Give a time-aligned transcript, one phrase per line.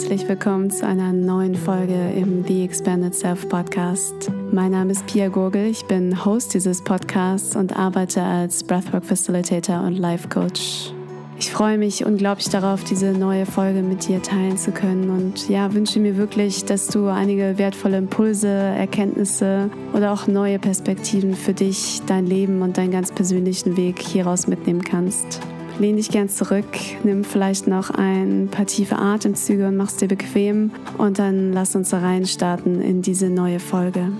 [0.00, 4.32] Herzlich willkommen zu einer neuen Folge im The Expanded Self Podcast.
[4.50, 9.82] Mein Name ist Pia Gurgel, ich bin Host dieses Podcasts und arbeite als Breathwork Facilitator
[9.82, 10.94] und Life Coach.
[11.38, 15.74] Ich freue mich unglaublich darauf, diese neue Folge mit dir teilen zu können und ja,
[15.74, 22.00] wünsche mir wirklich, dass du einige wertvolle Impulse, Erkenntnisse oder auch neue Perspektiven für dich,
[22.06, 25.40] dein Leben und deinen ganz persönlichen Weg hieraus mitnehmen kannst.
[25.80, 26.66] Lehn dich gern zurück,
[27.04, 31.94] nimm vielleicht noch ein paar tiefe Atemzüge und mach's dir bequem und dann lass uns
[31.94, 34.12] reinstarten in diese neue Folge.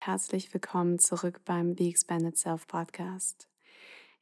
[0.00, 3.48] Herzlich willkommen zurück beim The Expanded Self Podcast.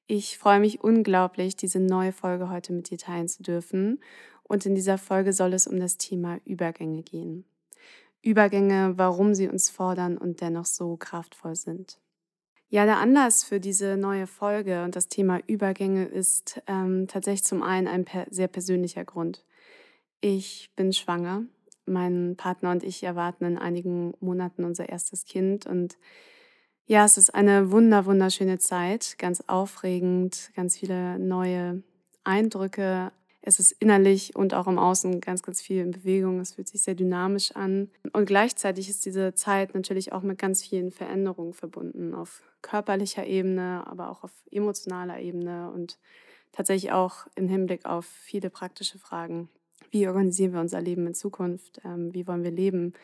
[0.06, 3.98] Ich freue mich unglaublich, diese neue Folge heute mit dir teilen zu dürfen
[4.54, 7.44] und in dieser Folge soll es um das Thema Übergänge gehen.
[8.22, 11.98] Übergänge, warum sie uns fordern und dennoch so kraftvoll sind.
[12.68, 17.62] Ja, der Anlass für diese neue Folge und das Thema Übergänge ist ähm, tatsächlich zum
[17.62, 19.44] einen ein per sehr persönlicher Grund.
[20.20, 21.44] Ich bin schwanger.
[21.84, 25.98] Mein Partner und ich erwarten in einigen Monaten unser erstes Kind und
[26.86, 31.82] ja, es ist eine wunder, wunderschöne Zeit, ganz aufregend, ganz viele neue
[32.24, 33.10] Eindrücke,
[33.46, 36.40] es ist innerlich und auch im Außen ganz, ganz viel in Bewegung.
[36.40, 37.90] Es fühlt sich sehr dynamisch an.
[38.14, 42.14] Und gleichzeitig ist diese Zeit natürlich auch mit ganz vielen Veränderungen verbunden.
[42.14, 45.98] Auf körperlicher Ebene, aber auch auf emotionaler Ebene und
[46.52, 49.50] tatsächlich auch im Hinblick auf viele praktische Fragen.
[49.90, 51.82] Wie organisieren wir unser Leben in Zukunft?
[51.84, 52.94] Ähm, wie wollen wir leben?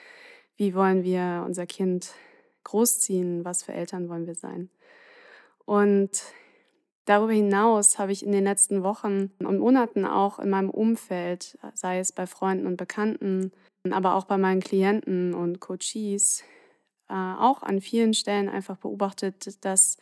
[0.56, 2.14] Wie wollen wir unser Kind
[2.64, 3.44] großziehen?
[3.44, 4.70] Was für Eltern wollen wir sein?
[5.66, 6.22] Und
[7.10, 11.98] Darüber hinaus habe ich in den letzten Wochen und Monaten auch in meinem Umfeld, sei
[11.98, 13.50] es bei Freunden und Bekannten,
[13.90, 16.44] aber auch bei meinen Klienten und Coaches,
[17.08, 19.96] äh, auch an vielen Stellen einfach beobachtet, dass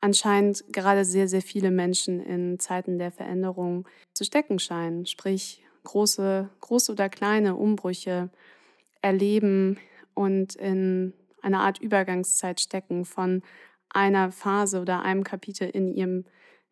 [0.00, 5.04] anscheinend gerade sehr, sehr viele Menschen in Zeiten der Veränderung zu stecken scheinen.
[5.04, 8.30] Sprich, große, große oder kleine Umbrüche
[9.02, 9.78] erleben
[10.14, 11.12] und in
[11.42, 13.42] einer Art Übergangszeit stecken von
[13.90, 16.24] einer Phase oder einem Kapitel in ihrem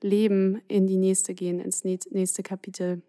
[0.03, 3.03] Leben in die nächste gehen, ins nächste Kapitel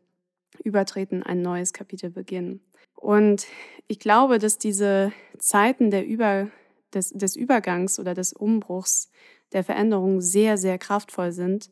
[0.64, 2.62] übertreten, ein neues Kapitel beginnen.
[2.96, 3.46] Und
[3.88, 6.50] ich glaube, dass diese Zeiten der Über,
[6.94, 9.12] des, des Übergangs oder des Umbruchs,
[9.54, 11.72] der Veränderung sehr, sehr kraftvoll sind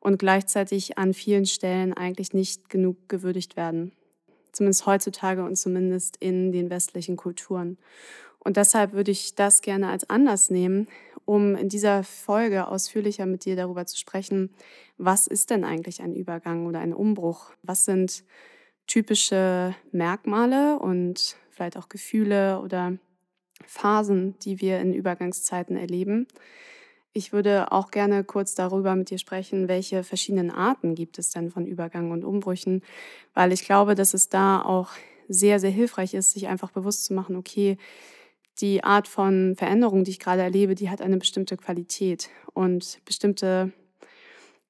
[0.00, 3.92] und gleichzeitig an vielen Stellen eigentlich nicht genug gewürdigt werden.
[4.52, 7.78] Zumindest heutzutage und zumindest in den westlichen Kulturen.
[8.38, 10.86] Und deshalb würde ich das gerne als Anlass nehmen,
[11.24, 14.50] um in dieser Folge ausführlicher mit dir darüber zu sprechen,
[14.98, 17.52] was ist denn eigentlich ein Übergang oder ein Umbruch?
[17.62, 18.24] Was sind
[18.86, 22.98] typische Merkmale und vielleicht auch Gefühle oder
[23.66, 26.26] Phasen, die wir in Übergangszeiten erleben?
[27.12, 31.50] Ich würde auch gerne kurz darüber mit dir sprechen, welche verschiedenen Arten gibt es denn
[31.50, 32.82] von Übergang und Umbrüchen,
[33.34, 34.90] weil ich glaube, dass es da auch
[35.28, 37.78] sehr, sehr hilfreich ist, sich einfach bewusst zu machen, okay,
[38.60, 42.30] die Art von Veränderung, die ich gerade erlebe, die hat eine bestimmte Qualität.
[42.52, 43.72] Und bestimmte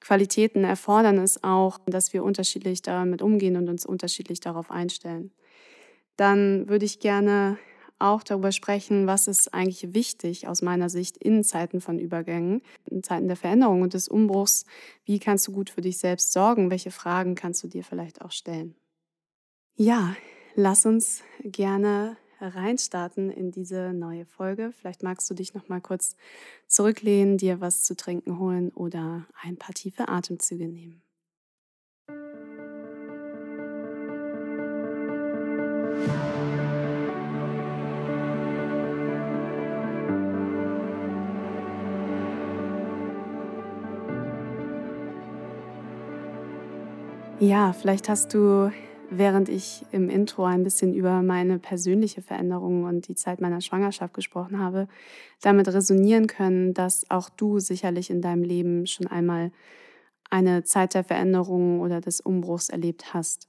[0.00, 5.32] Qualitäten erfordern es auch, dass wir unterschiedlich damit umgehen und uns unterschiedlich darauf einstellen.
[6.16, 7.58] Dann würde ich gerne
[7.98, 13.02] auch darüber sprechen, was ist eigentlich wichtig aus meiner Sicht in Zeiten von Übergängen, in
[13.02, 14.66] Zeiten der Veränderung und des Umbruchs.
[15.04, 16.70] Wie kannst du gut für dich selbst sorgen?
[16.70, 18.74] Welche Fragen kannst du dir vielleicht auch stellen?
[19.76, 20.16] Ja,
[20.54, 24.72] lass uns gerne reinstarten in diese neue Folge.
[24.72, 26.16] Vielleicht magst du dich noch mal kurz
[26.66, 31.04] zurücklehnen, dir was zu trinken holen oder ein paar tiefe Atemzüge nehmen.
[47.40, 48.70] Ja, vielleicht hast du
[49.18, 54.14] während ich im Intro ein bisschen über meine persönliche Veränderung und die Zeit meiner Schwangerschaft
[54.14, 54.88] gesprochen habe,
[55.40, 59.52] damit resonieren können, dass auch du sicherlich in deinem Leben schon einmal
[60.30, 63.48] eine Zeit der Veränderung oder des Umbruchs erlebt hast.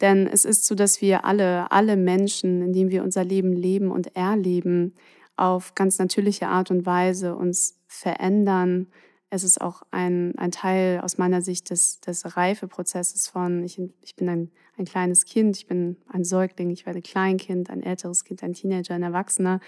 [0.00, 3.90] Denn es ist so, dass wir alle, alle Menschen, in denen wir unser Leben leben
[3.90, 4.94] und erleben,
[5.36, 8.88] auf ganz natürliche Art und Weise uns verändern,
[9.34, 14.14] es ist auch ein, ein Teil aus meiner Sicht des, des Reifeprozesses von, ich, ich
[14.14, 18.42] bin ein, ein kleines Kind, ich bin ein Säugling, ich werde Kleinkind, ein älteres Kind,
[18.42, 19.60] ein Teenager, ein Erwachsener.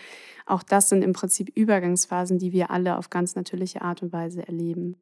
[0.44, 4.46] Auch das sind im Prinzip Übergangsphasen, die wir alle auf ganz natürliche Art und Weise
[4.46, 4.96] erleben.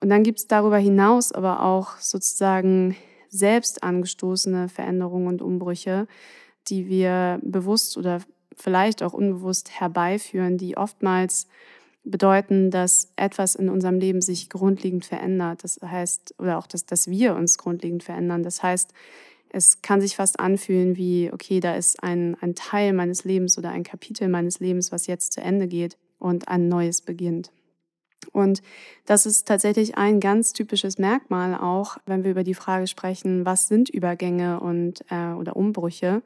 [0.00, 2.96] Und dann gibt es darüber hinaus aber auch sozusagen
[3.28, 6.08] selbst angestoßene Veränderungen und Umbrüche,
[6.66, 8.22] die wir bewusst oder
[8.56, 11.46] vielleicht auch unbewusst herbeiführen, die oftmals
[12.04, 15.64] bedeuten, dass etwas in unserem Leben sich grundlegend verändert.
[15.64, 18.42] Das heißt, oder auch, dass, dass wir uns grundlegend verändern.
[18.42, 18.92] Das heißt,
[19.52, 23.70] es kann sich fast anfühlen wie, okay, da ist ein, ein Teil meines Lebens oder
[23.70, 27.50] ein Kapitel meines Lebens, was jetzt zu Ende geht und ein neues beginnt.
[28.32, 28.62] Und
[29.06, 33.66] das ist tatsächlich ein ganz typisches Merkmal auch, wenn wir über die Frage sprechen, was
[33.66, 36.22] sind Übergänge und, äh, oder Umbrüche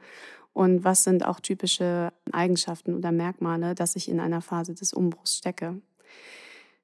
[0.54, 5.36] und was sind auch typische Eigenschaften oder Merkmale, dass ich in einer Phase des Umbruchs
[5.36, 5.82] stecke.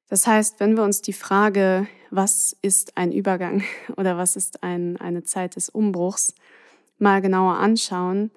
[0.09, 3.63] Das heißt, wenn wir uns die Frage, was ist ein Übergang
[3.97, 6.35] oder was ist ein, eine Zeit des Umbruchs,
[6.99, 8.31] mal genauer anschauen,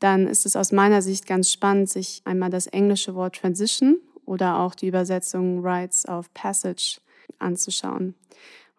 [0.00, 4.58] dann ist es aus meiner Sicht ganz spannend, sich einmal das englische Wort Transition oder
[4.58, 7.00] auch die Übersetzung Rites of Passage
[7.38, 8.14] anzuschauen.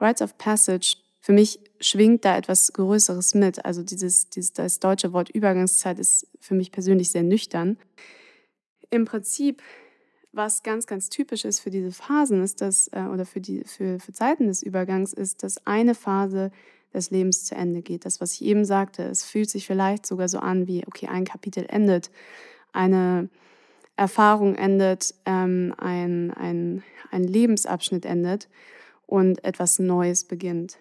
[0.01, 3.63] Rites of Passage, für mich schwingt da etwas Größeres mit.
[3.65, 7.77] Also dieses, dieses das deutsche Wort Übergangszeit ist für mich persönlich sehr nüchtern.
[8.89, 9.61] Im Prinzip,
[10.31, 13.99] was ganz, ganz typisch ist für diese Phasen, ist das, äh, oder für, die, für,
[13.99, 16.51] für Zeiten des Übergangs, ist, dass eine Phase
[16.93, 18.05] des Lebens zu Ende geht.
[18.05, 21.25] Das, was ich eben sagte, es fühlt sich vielleicht sogar so an wie, okay, ein
[21.25, 22.09] Kapitel endet,
[22.73, 23.29] eine
[23.95, 28.49] Erfahrung endet, ähm, ein, ein, ein Lebensabschnitt endet
[29.05, 30.77] und etwas Neues beginnt.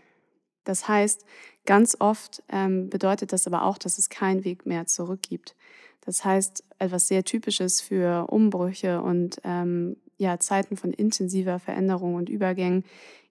[0.68, 1.24] Das heißt,
[1.64, 5.56] ganz oft ähm, bedeutet das aber auch, dass es keinen Weg mehr zurück gibt.
[6.04, 12.28] Das heißt, etwas sehr Typisches für Umbrüche und ähm, ja, Zeiten von intensiver Veränderung und
[12.28, 12.84] Übergängen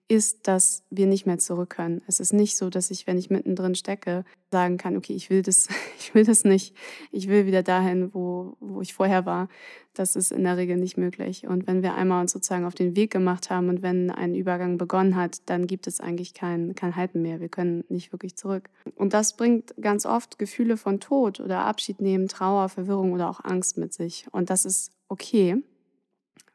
[0.08, 2.00] ist, dass wir nicht mehr zurück können.
[2.06, 5.42] Es ist nicht so, dass ich, wenn ich mittendrin stecke, sagen kann, okay, ich will
[5.42, 5.68] das,
[5.98, 6.74] ich will das nicht,
[7.12, 9.48] ich will wieder dahin, wo, wo ich vorher war.
[9.92, 11.46] Das ist in der Regel nicht möglich.
[11.46, 14.78] Und wenn wir einmal uns sozusagen auf den Weg gemacht haben und wenn ein Übergang
[14.78, 17.40] begonnen hat, dann gibt es eigentlich kein, kein Halten mehr.
[17.40, 18.70] Wir können nicht wirklich zurück.
[18.94, 23.44] Und das bringt ganz oft Gefühle von Tod oder Abschied nehmen, Trauer, Verwirrung oder auch
[23.44, 24.26] Angst mit sich.
[24.30, 25.62] Und das ist okay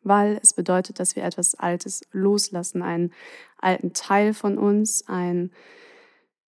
[0.03, 3.11] weil es bedeutet, dass wir etwas Altes loslassen, einen
[3.57, 5.51] alten Teil von uns, ein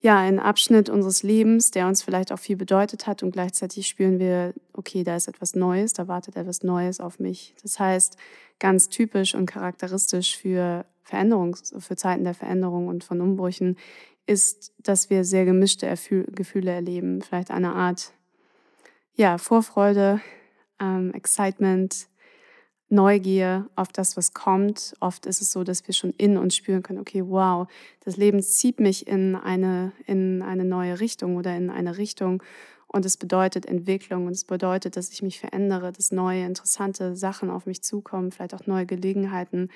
[0.04, 4.18] ja, ein Abschnitt unseres Lebens, der uns vielleicht auch viel bedeutet hat und gleichzeitig spüren
[4.18, 7.54] wir, okay, da ist etwas Neues, da wartet etwas Neues auf mich.
[7.62, 8.18] Das heißt,
[8.58, 13.78] ganz typisch und charakteristisch für Veränderungs für Zeiten der Veränderung und von Umbrüchen
[14.26, 15.86] ist, dass wir sehr gemischte
[16.28, 18.12] Gefühle erleben, vielleicht eine Art
[19.14, 20.20] ja, Vorfreude,
[20.80, 22.08] ähm, Excitement,
[22.90, 24.94] Neugier auf das, was kommt.
[25.00, 27.66] Oft ist es so, dass wir schon in uns spüren können, okay, wow,
[28.04, 32.42] das Leben zieht mich in eine, in eine neue Richtung oder in eine Richtung.
[32.86, 37.50] Und es bedeutet Entwicklung und es bedeutet, dass ich mich verändere, dass neue, interessante Sachen
[37.50, 39.70] auf mich zukommen, vielleicht auch neue Gelegenheiten,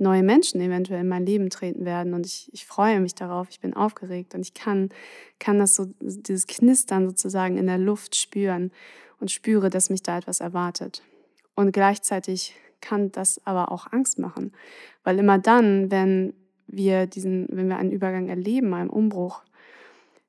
[0.00, 2.14] neue Menschen eventuell in mein Leben treten werden.
[2.14, 4.90] Und ich, ich freue mich darauf, ich bin aufgeregt und ich kann,
[5.38, 8.70] kann das so, dieses Knistern sozusagen in der Luft spüren
[9.18, 11.02] und spüre, dass mich da etwas erwartet.
[11.54, 14.52] Und gleichzeitig kann das aber auch Angst machen,
[15.04, 16.34] weil immer dann, wenn
[16.66, 19.42] wir diesen, wenn wir einen Übergang erleben, einen Umbruch,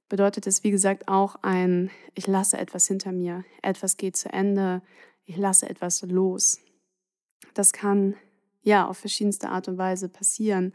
[0.10, 4.82] bedeutet es, wie gesagt, auch ein, ich lasse etwas hinter mir, etwas geht zu Ende,
[5.26, 6.60] ich lasse etwas los.
[7.54, 8.16] Das kann
[8.62, 10.74] ja auf verschiedenste Art und Weise passieren.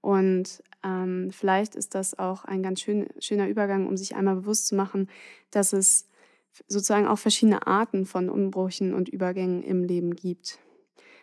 [0.00, 4.68] Und ähm, vielleicht ist das auch ein ganz schön, schöner Übergang, um sich einmal bewusst
[4.68, 5.10] zu machen,
[5.50, 6.08] dass es
[6.66, 10.58] sozusagen auch verschiedene Arten von Umbrüchen und Übergängen im Leben gibt.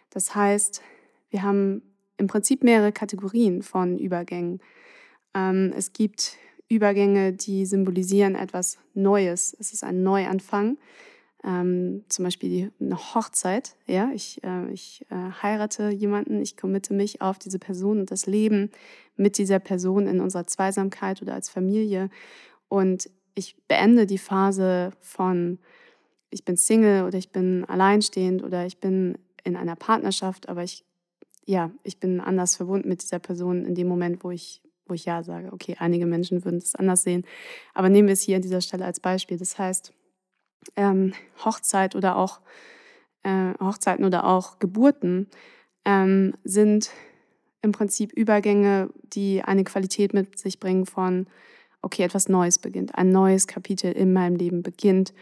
[0.09, 0.81] Das heißt,
[1.29, 1.81] wir haben
[2.17, 4.59] im Prinzip mehrere Kategorien von Übergängen.
[5.33, 6.37] Ähm, es gibt
[6.69, 9.55] Übergänge, die symbolisieren etwas Neues.
[9.59, 10.77] Es ist ein Neuanfang.
[11.43, 13.75] Ähm, zum Beispiel die, eine Hochzeit.
[13.85, 18.25] Ja, ich, äh, ich äh, heirate jemanden, ich committe mich auf diese Person und das
[18.25, 18.71] Leben
[19.15, 22.09] mit dieser Person in unserer Zweisamkeit oder als Familie.
[22.67, 25.59] Und ich beende die Phase von,
[26.31, 30.83] ich bin Single oder ich bin alleinstehend oder ich bin in einer Partnerschaft, aber ich,
[31.45, 35.05] ja, ich bin anders verbunden mit dieser Person in dem Moment, wo ich, wo ich
[35.05, 35.53] Ja sage.
[35.53, 37.25] Okay, einige Menschen würden es anders sehen,
[37.75, 39.37] aber nehmen wir es hier an dieser Stelle als Beispiel.
[39.37, 39.93] Das heißt,
[40.75, 41.13] ähm,
[41.45, 42.41] Hochzeit oder auch
[43.21, 45.27] äh, Hochzeiten oder auch Geburten
[45.85, 46.89] ähm, sind
[47.61, 51.27] im Prinzip Übergänge, die eine Qualität mit sich bringen von
[51.81, 55.13] okay, etwas Neues beginnt, ein neues Kapitel in meinem Leben beginnt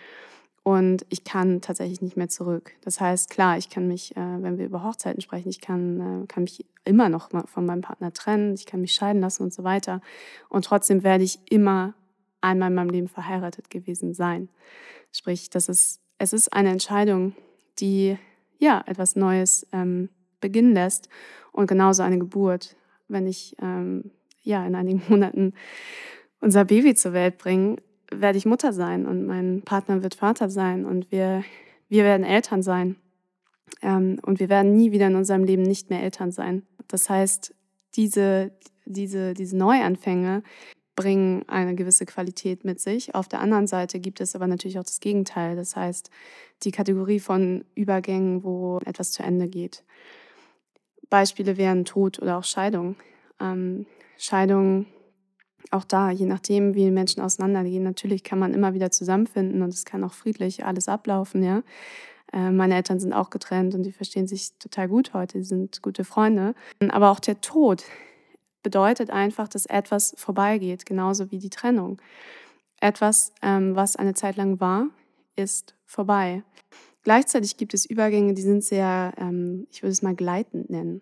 [0.68, 2.72] und ich kann tatsächlich nicht mehr zurück.
[2.82, 6.26] Das heißt, klar, ich kann mich, äh, wenn wir über Hochzeiten sprechen, ich kann, äh,
[6.26, 9.64] kann mich immer noch von meinem Partner trennen, ich kann mich scheiden lassen und so
[9.64, 10.02] weiter.
[10.50, 11.94] Und trotzdem werde ich immer
[12.42, 14.50] einmal in meinem Leben verheiratet gewesen sein.
[15.12, 17.36] Sprich, das ist, es ist eine Entscheidung,
[17.78, 18.18] die
[18.58, 20.10] ja etwas Neues ähm,
[20.42, 21.10] beginnen lässt
[21.52, 22.76] und genauso eine Geburt.
[23.08, 24.10] Wenn ich ähm,
[24.42, 25.54] ja in einigen Monaten
[26.46, 30.86] unser Baby zur Welt bringen, werde ich Mutter sein und mein Partner wird Vater sein
[30.86, 31.44] und wir
[31.88, 32.96] Wir werden Eltern sein.
[33.82, 36.64] Ähm, und wir werden nie wieder in unserem Leben nicht mehr Eltern sein.
[36.88, 37.54] Das heißt,
[37.96, 38.52] diese,
[38.86, 40.44] diese, diese Neuanfänge
[40.96, 43.16] bringen eine gewisse Qualität mit sich.
[43.16, 45.56] Auf der anderen Seite gibt es aber natürlich auch das Gegenteil.
[45.56, 46.10] Das heißt,
[46.64, 49.84] die Kategorie von Übergängen, wo etwas zu Ende geht.
[51.10, 52.96] Beispiele wären Tod oder auch Scheidung.
[53.40, 53.86] Ähm,
[54.18, 54.86] Scheidung,
[55.76, 59.86] auch da, je nachdem, wie Menschen auseinandergehen, natürlich kann man immer wieder zusammenfinden und es
[59.86, 61.64] kann auch friedlich alles ablaufen, ja.
[62.34, 65.82] Äh, meine Eltern sind auch getrennt und die verstehen sich total gut heute, die sind
[65.82, 66.56] gute Freunde.
[66.90, 67.84] Aber auch der Tod
[68.64, 72.02] bedeutet einfach, dass etwas vorbeigeht, genauso wie die Trennung.
[72.82, 74.88] Etwas, ähm, was eine Zeit lang war,
[75.36, 76.44] ist vorbei.
[77.04, 81.02] Gleichzeitig gibt es Übergänge, die sind sehr, ähm, ich würde es mal gleitend nennen.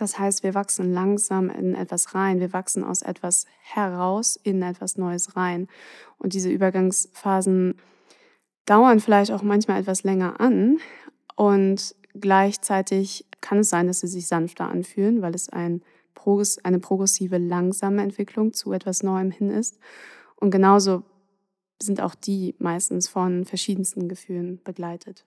[0.00, 4.96] Das heißt, wir wachsen langsam in etwas rein, wir wachsen aus etwas heraus in etwas
[4.96, 5.68] Neues rein.
[6.16, 7.74] Und diese Übergangsphasen
[8.64, 10.78] dauern vielleicht auch manchmal etwas länger an
[11.36, 15.82] und gleichzeitig kann es sein, dass sie sich sanfter anfühlen, weil es ein,
[16.62, 19.78] eine progressive, langsame Entwicklung zu etwas Neuem hin ist.
[20.36, 21.02] Und genauso
[21.78, 25.26] sind auch die meistens von verschiedensten Gefühlen begleitet.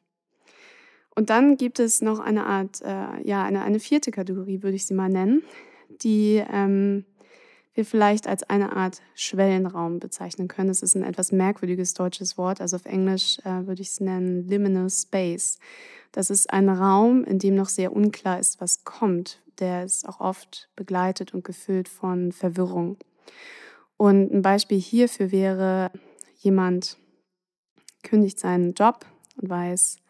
[1.16, 4.86] Und dann gibt es noch eine Art, äh, ja, eine, eine vierte Kategorie, würde ich
[4.86, 5.44] sie mal nennen,
[6.02, 7.06] die ähm,
[7.74, 10.70] wir vielleicht als eine Art Schwellenraum bezeichnen können.
[10.70, 14.48] Es ist ein etwas merkwürdiges deutsches Wort, also auf Englisch äh, würde ich es nennen
[14.48, 15.60] Liminal Space.
[16.12, 19.42] Das ist ein Raum, in dem noch sehr unklar ist, was kommt.
[19.60, 22.98] Der ist auch oft begleitet und gefüllt von Verwirrung.
[23.98, 25.92] Und ein Beispiel hierfür wäre,
[26.38, 26.98] jemand
[28.04, 29.06] kündigt seinen Job
[29.38, 30.03] und weiß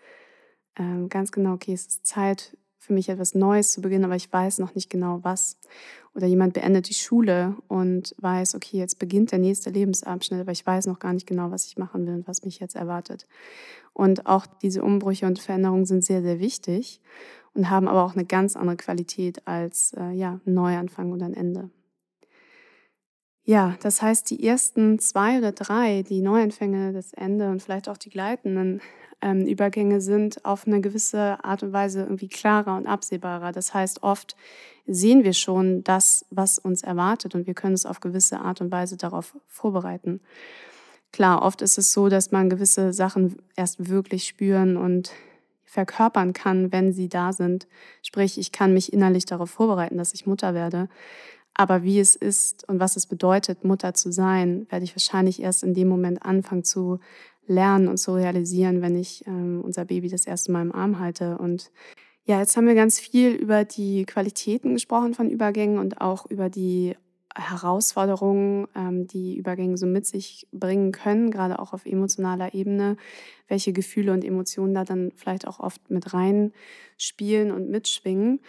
[0.75, 4.31] äh, ganz genau, okay, es ist Zeit für mich etwas Neues zu beginnen, aber ich
[4.31, 5.57] weiß noch nicht genau was.
[6.15, 10.65] Oder jemand beendet die Schule und weiß, okay, jetzt beginnt der nächste Lebensabschnitt, aber ich
[10.65, 13.25] weiß noch gar nicht genau, was ich machen will und was mich jetzt erwartet.
[13.93, 16.99] Und auch diese Umbrüche und Veränderungen sind sehr, sehr wichtig
[17.53, 21.33] und haben aber auch eine ganz andere Qualität als äh, ja, ein Neuanfang oder ein
[21.33, 21.69] Ende.
[23.45, 27.97] Ja, das heißt, die ersten zwei oder drei, die Neuanfänge, das Ende und vielleicht auch
[27.97, 28.81] die gleitenden
[29.23, 33.53] ähm, Übergänge sind auf eine gewisse Art und Weise irgendwie klarer und absehbarer.
[33.53, 34.35] Das heißt, oft
[34.85, 38.71] sehen wir schon das, was uns erwartet und wir können es auf gewisse Art und
[38.71, 40.19] Weise darauf vorbereiten.
[41.13, 45.11] Klar, oft ist es so, dass man gewisse Sachen erst wirklich spüren und
[45.63, 47.67] verkörpern kann, wenn sie da sind.
[48.01, 50.89] Sprich, ich kann mich innerlich darauf vorbereiten, dass ich Mutter werde.
[51.53, 55.63] Aber wie es ist und was es bedeutet, Mutter zu sein, werde ich wahrscheinlich erst
[55.63, 56.99] in dem Moment anfangen zu
[57.47, 61.37] lernen und zu realisieren, wenn ich ähm, unser Baby das erste Mal im Arm halte.
[61.37, 61.71] Und
[62.25, 66.49] ja, jetzt haben wir ganz viel über die Qualitäten gesprochen von Übergängen und auch über
[66.49, 66.95] die
[67.35, 72.97] Herausforderungen, ähm, die Übergänge so mit sich bringen können, gerade auch auf emotionaler Ebene,
[73.47, 78.39] welche Gefühle und Emotionen da dann vielleicht auch oft mit reinspielen und mitschwingen.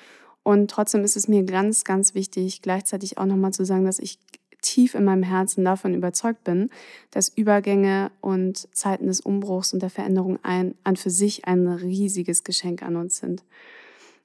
[0.42, 4.18] Und trotzdem ist es mir ganz, ganz wichtig, gleichzeitig auch nochmal zu sagen, dass ich
[4.64, 6.70] tief in meinem Herzen davon überzeugt bin,
[7.10, 12.42] dass Übergänge und Zeiten des Umbruchs und der Veränderung ein, an für sich ein riesiges
[12.42, 13.44] Geschenk an uns sind.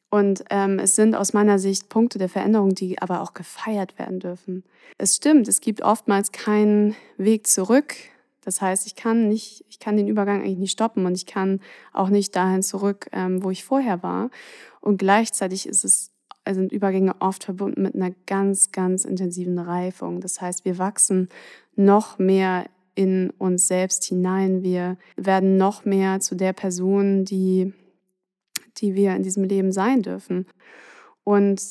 [0.10, 4.19] Und ähm, es sind aus meiner Sicht Punkte der Veränderung, die aber auch gefeiert werden
[4.19, 4.63] dürfen.
[4.98, 7.93] Es stimmt, es gibt oftmals keinen Weg zurück.
[8.43, 11.60] Das heißt, ich kann nicht, ich kann den Übergang eigentlich nicht stoppen und ich kann
[11.93, 14.31] auch nicht dahin zurück, ähm, wo ich vorher war.
[14.81, 16.12] Und gleichzeitig ist es,
[16.46, 20.22] sind Übergänge oft verbunden mit einer ganz, ganz intensiven Reifung.
[20.22, 21.29] Das heißt, wir wachsen
[21.75, 22.65] noch mehr
[22.96, 24.63] in uns selbst hinein.
[24.63, 27.74] Wir werden noch mehr zu der Person, die,
[28.77, 30.46] die wir in diesem Leben sein dürfen.
[31.24, 31.62] Und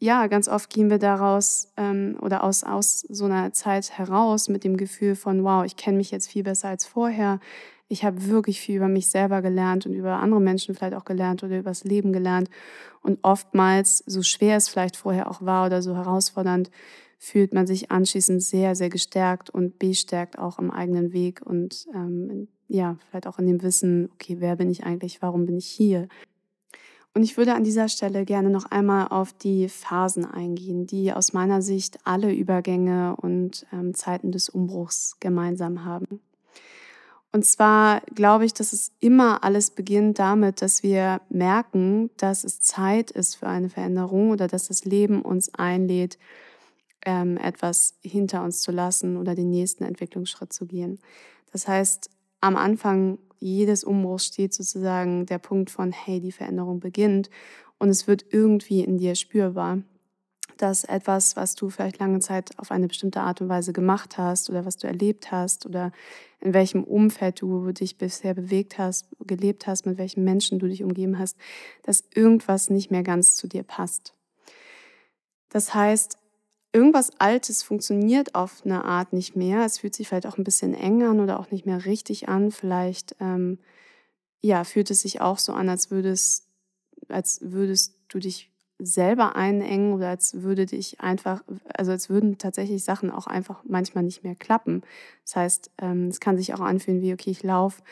[0.00, 4.62] ja, ganz oft gehen wir daraus ähm, oder aus, aus so einer Zeit heraus mit
[4.62, 7.40] dem Gefühl von, wow, ich kenne mich jetzt viel besser als vorher.
[7.88, 11.42] Ich habe wirklich viel über mich selber gelernt und über andere Menschen vielleicht auch gelernt
[11.42, 12.50] oder über das Leben gelernt.
[13.02, 16.70] Und oftmals, so schwer es vielleicht vorher auch war oder so herausfordernd,
[17.18, 22.48] fühlt man sich anschließend sehr, sehr gestärkt und bestärkt auch am eigenen Weg und ähm,
[22.68, 26.08] ja, vielleicht auch in dem Wissen, okay, wer bin ich eigentlich, warum bin ich hier?
[27.14, 31.32] Und ich würde an dieser Stelle gerne noch einmal auf die Phasen eingehen, die aus
[31.32, 36.20] meiner Sicht alle Übergänge und ähm, Zeiten des Umbruchs gemeinsam haben.
[37.32, 42.60] Und zwar glaube ich, dass es immer alles beginnt damit, dass wir merken, dass es
[42.60, 46.18] Zeit ist für eine Veränderung oder dass das Leben uns einlädt,
[47.04, 51.00] ähm, etwas hinter uns zu lassen oder den nächsten Entwicklungsschritt zu gehen.
[51.52, 57.30] Das heißt, am Anfang jedes Umbruchs steht sozusagen der Punkt von, hey, die Veränderung beginnt
[57.78, 59.82] und es wird irgendwie in dir spürbar.
[60.62, 64.50] Dass etwas, was du vielleicht lange Zeit auf eine bestimmte Art und Weise gemacht hast
[64.50, 65.92] oder was du erlebt hast oder
[66.40, 70.82] in welchem Umfeld du dich bisher bewegt hast, gelebt hast, mit welchen Menschen du dich
[70.82, 71.36] umgeben hast,
[71.82, 74.14] dass irgendwas nicht mehr ganz zu dir passt.
[75.48, 76.18] Das heißt,
[76.72, 79.64] irgendwas Altes funktioniert auf eine Art nicht mehr.
[79.64, 82.50] Es fühlt sich vielleicht auch ein bisschen eng an oder auch nicht mehr richtig an.
[82.50, 83.58] Vielleicht ähm,
[84.40, 86.46] ja, fühlt es sich auch so an, als würdest,
[87.08, 91.42] als würdest du dich selber einengen oder als würde dich einfach,
[91.74, 94.82] also als würden tatsächlich Sachen auch einfach manchmal nicht mehr klappen.
[95.24, 97.82] Das heißt, ähm, es kann sich auch anfühlen wie, okay, ich laufe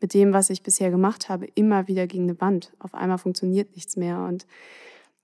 [0.00, 2.72] mit dem, was ich bisher gemacht habe, immer wieder gegen eine Wand.
[2.78, 4.20] Auf einmal funktioniert nichts mehr.
[4.20, 4.46] Und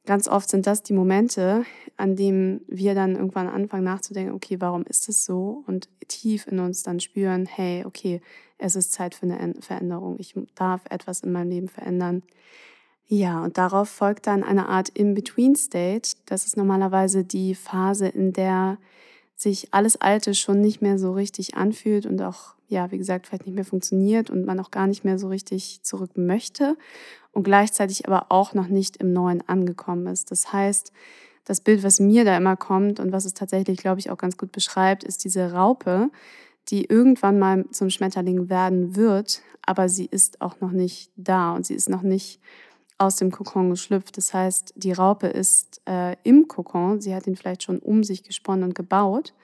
[0.06, 1.64] ganz oft sind das die Momente,
[1.96, 5.62] an denen wir dann irgendwann anfangen nachzudenken, okay, warum ist es so?
[5.66, 8.20] Und tief in uns dann spüren, hey, okay,
[8.58, 10.16] es ist Zeit für eine Veränderung.
[10.18, 12.22] Ich darf etwas in meinem Leben verändern.
[13.14, 16.12] Ja, und darauf folgt dann eine Art In-Between-State.
[16.24, 18.78] Das ist normalerweise die Phase, in der
[19.36, 23.44] sich alles Alte schon nicht mehr so richtig anfühlt und auch, ja, wie gesagt, vielleicht
[23.44, 26.78] nicht mehr funktioniert und man auch gar nicht mehr so richtig zurück möchte
[27.32, 30.30] und gleichzeitig aber auch noch nicht im Neuen angekommen ist.
[30.30, 30.90] Das heißt,
[31.44, 34.38] das Bild, was mir da immer kommt und was es tatsächlich, glaube ich, auch ganz
[34.38, 36.08] gut beschreibt, ist diese Raupe,
[36.70, 41.66] die irgendwann mal zum Schmetterling werden wird, aber sie ist auch noch nicht da und
[41.66, 42.40] sie ist noch nicht
[42.98, 44.16] aus dem Kokon geschlüpft.
[44.16, 48.22] Das heißt, die Raupe ist äh, im Kokon, sie hat ihn vielleicht schon um sich
[48.22, 49.34] gesponnen und gebaut,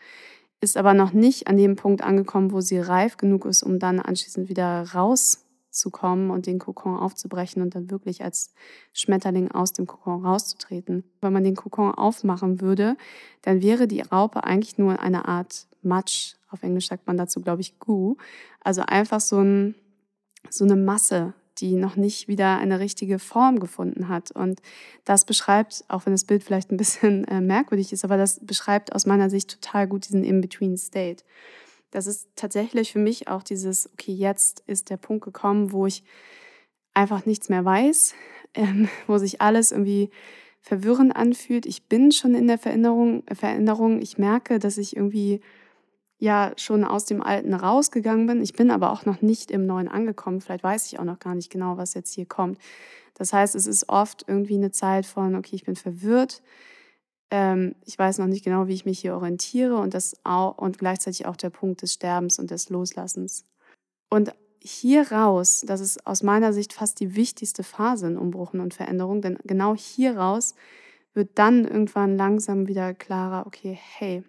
[0.61, 4.01] ist aber noch nicht an dem Punkt angekommen, wo sie reif genug ist, um dann
[4.01, 8.53] anschließend wieder rauszukommen und den Kokon aufzubrechen und dann wirklich als
[8.93, 11.05] Schmetterling aus dem Kokon rauszutreten.
[11.21, 12.97] Wenn man den Kokon aufmachen würde,
[13.43, 16.35] dann wäre die Raupe eigentlich nur eine Art Matsch.
[16.51, 18.17] Auf Englisch sagt man dazu, glaube ich, Goo.
[18.61, 19.75] Also einfach so, ein,
[20.51, 24.31] so eine Masse, die noch nicht wieder eine richtige Form gefunden hat.
[24.31, 24.61] Und
[25.05, 28.95] das beschreibt, auch wenn das Bild vielleicht ein bisschen äh, merkwürdig ist, aber das beschreibt
[28.95, 31.25] aus meiner Sicht total gut diesen In-Between-State.
[31.91, 36.05] Das ist tatsächlich für mich auch dieses, okay, jetzt ist der Punkt gekommen, wo ich
[36.95, 38.15] einfach nichts mehr weiß,
[38.55, 40.11] ähm, wo sich alles irgendwie
[40.61, 41.67] verwirrend anfühlt.
[41.67, 44.03] Ich bin schon in der Veränderung, Veränderung.
[44.03, 45.41] Ich merke, dass ich irgendwie
[46.19, 48.43] ja schon aus dem Alten rausgegangen bin.
[48.43, 50.41] Ich bin aber auch noch nicht im Neuen angekommen.
[50.41, 52.59] Vielleicht weiß ich auch noch gar nicht genau, was jetzt hier kommt.
[53.15, 56.43] Das heißt, es ist oft irgendwie eine Zeit von, okay, ich bin verwirrt.
[57.31, 60.79] Ähm, ich weiß noch nicht genau, wie ich mich hier orientiere und, das auch, und
[60.79, 63.45] gleichzeitig auch der Punkt des Sterbens und des Loslassens.
[64.09, 68.75] Und hier raus, das ist aus meiner Sicht fast die wichtigste Phase in Umbruchen und
[68.75, 70.55] Veränderung, denn genau hier raus
[71.15, 74.25] wird dann irgendwann langsam wieder klarer, okay, hey,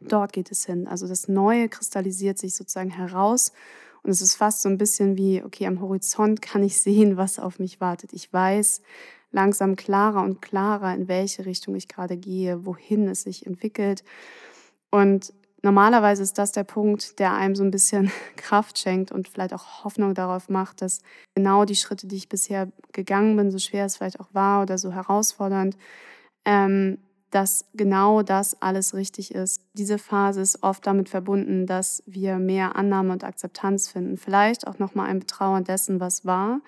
[0.00, 0.86] Dort geht es hin.
[0.86, 3.52] Also das Neue kristallisiert sich sozusagen heraus
[4.04, 7.38] und es ist fast so ein bisschen wie, okay, am Horizont kann ich sehen, was
[7.38, 8.12] auf mich wartet.
[8.12, 8.82] Ich weiß
[9.32, 14.04] langsam klarer und klarer, in welche Richtung ich gerade gehe, wohin es sich entwickelt.
[14.90, 19.54] Und normalerweise ist das der Punkt, der einem so ein bisschen Kraft schenkt und vielleicht
[19.54, 21.00] auch Hoffnung darauf macht, dass
[21.34, 24.78] genau die Schritte, die ich bisher gegangen bin, so schwer es vielleicht auch war oder
[24.78, 25.76] so herausfordernd,
[26.44, 26.98] ähm,
[27.34, 29.60] dass genau das alles richtig ist.
[29.72, 34.16] Diese Phase ist oft damit verbunden, dass wir mehr Annahme und Akzeptanz finden.
[34.16, 36.60] Vielleicht auch nochmal ein Betrauern dessen, was war.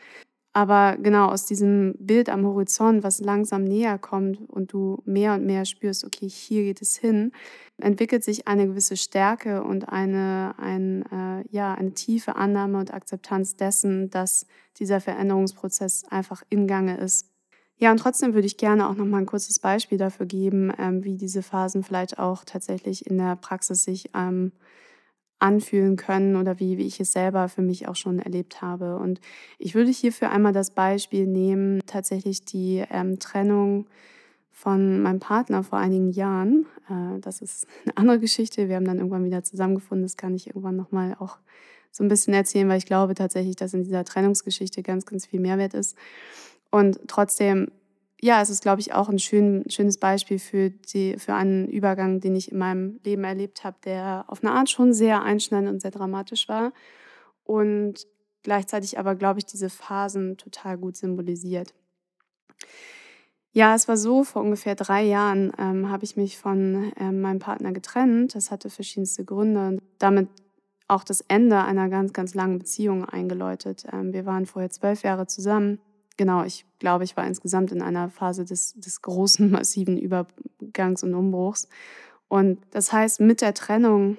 [0.52, 5.44] Aber genau aus diesem Bild am Horizont, was langsam näher kommt und du mehr und
[5.44, 7.30] mehr spürst, okay, hier geht es hin,
[7.76, 13.56] entwickelt sich eine gewisse Stärke und eine, ein, äh, ja, eine tiefe Annahme und Akzeptanz
[13.56, 14.46] dessen, dass
[14.78, 17.35] dieser Veränderungsprozess einfach in Gange ist.
[17.78, 21.04] Ja, und trotzdem würde ich gerne auch noch mal ein kurzes Beispiel dafür geben, ähm,
[21.04, 24.52] wie diese Phasen vielleicht auch tatsächlich in der Praxis sich ähm,
[25.38, 28.96] anfühlen können oder wie, wie ich es selber für mich auch schon erlebt habe.
[28.96, 29.20] Und
[29.58, 33.86] ich würde hierfür einmal das Beispiel nehmen, tatsächlich die ähm, Trennung
[34.50, 36.64] von meinem Partner vor einigen Jahren.
[36.88, 38.68] Äh, das ist eine andere Geschichte.
[38.70, 40.06] Wir haben dann irgendwann wieder zusammengefunden.
[40.06, 41.38] Das kann ich irgendwann noch mal auch
[41.90, 45.40] so ein bisschen erzählen, weil ich glaube tatsächlich, dass in dieser Trennungsgeschichte ganz, ganz viel
[45.40, 45.96] Mehrwert ist.
[46.70, 47.70] Und trotzdem,
[48.20, 52.20] ja, es ist, glaube ich, auch ein schön, schönes Beispiel für, die, für einen Übergang,
[52.20, 55.80] den ich in meinem Leben erlebt habe, der auf eine Art schon sehr einschneidend und
[55.80, 56.72] sehr dramatisch war.
[57.44, 58.06] Und
[58.42, 61.74] gleichzeitig aber, glaube ich, diese Phasen total gut symbolisiert.
[63.52, 67.38] Ja, es war so, vor ungefähr drei Jahren ähm, habe ich mich von ähm, meinem
[67.38, 68.34] Partner getrennt.
[68.34, 70.28] Das hatte verschiedenste Gründe und damit
[70.88, 73.86] auch das Ende einer ganz, ganz langen Beziehung eingeläutet.
[73.90, 75.78] Ähm, wir waren vorher zwölf Jahre zusammen
[76.16, 81.14] genau, ich glaube, ich war insgesamt in einer Phase des, des großen, massiven Übergangs und
[81.14, 81.68] Umbruchs.
[82.28, 84.16] Und das heißt, mit der Trennung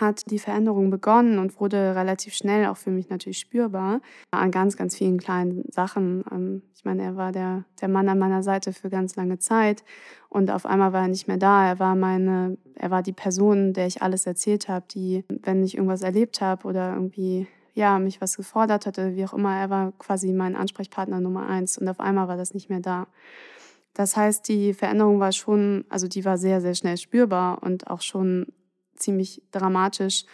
[0.00, 4.76] hat die Veränderung begonnen und wurde relativ schnell auch für mich natürlich spürbar an ganz,
[4.76, 6.24] ganz vielen kleinen Sachen.
[6.30, 9.84] Ähm, ich meine, er war der, der Mann an meiner Seite für ganz lange Zeit
[10.28, 11.66] und auf einmal war er nicht mehr da.
[11.66, 15.76] Er war meine, er war die Person, der ich alles erzählt habe, die, wenn ich
[15.76, 19.92] irgendwas erlebt habe oder irgendwie ja, mich was gefordert hatte, wie auch immer, er war
[19.92, 23.06] quasi mein Ansprechpartner Nummer eins und auf einmal war das nicht mehr da.
[23.94, 28.00] Das heißt, die Veränderung war schon, also die war sehr, sehr schnell spürbar und auch
[28.00, 28.46] schon
[28.96, 30.24] ziemlich dramatisch.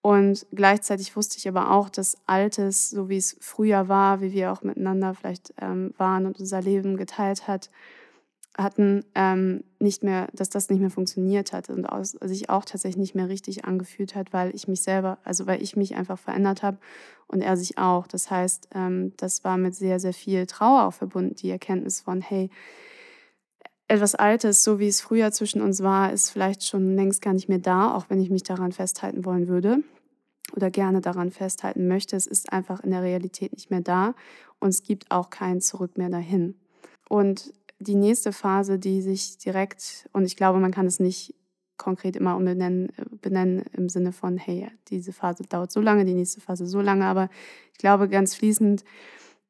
[0.00, 4.52] Und gleichzeitig wusste ich aber auch, dass Altes, so wie es früher war, wie wir
[4.52, 7.70] auch miteinander vielleicht ähm, waren und unser Leben geteilt hat,
[8.58, 12.98] hatten, ähm, nicht mehr, dass das nicht mehr funktioniert hat und aus, sich auch tatsächlich
[12.98, 16.64] nicht mehr richtig angefühlt hat, weil ich mich selber, also weil ich mich einfach verändert
[16.64, 16.78] habe
[17.28, 18.08] und er sich auch.
[18.08, 22.20] Das heißt, ähm, das war mit sehr, sehr viel Trauer auch verbunden, die Erkenntnis von,
[22.20, 22.50] hey,
[23.86, 27.48] etwas Altes, so wie es früher zwischen uns war, ist vielleicht schon längst gar nicht
[27.48, 29.82] mehr da, auch wenn ich mich daran festhalten wollen würde
[30.54, 32.16] oder gerne daran festhalten möchte.
[32.16, 34.14] Es ist einfach in der Realität nicht mehr da
[34.58, 36.58] und es gibt auch kein Zurück mehr dahin.
[37.08, 41.34] Und die nächste Phase, die sich direkt, und ich glaube, man kann es nicht
[41.76, 42.90] konkret immer umbenennen,
[43.22, 47.06] benennen im Sinne von, hey, diese Phase dauert so lange, die nächste Phase so lange,
[47.06, 47.30] aber
[47.72, 48.84] ich glaube ganz fließend,